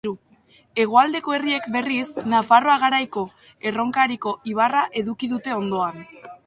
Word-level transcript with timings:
Hegoaldeko 0.83 1.35
herriek, 1.37 1.67
berriz, 1.75 2.07
Nafarroa 2.33 2.79
Garaiko 2.85 3.25
Erronkariko 3.73 4.35
ibarra 4.55 4.85
eduki 5.05 5.35
dute 5.37 5.59
ondoan. 5.63 6.07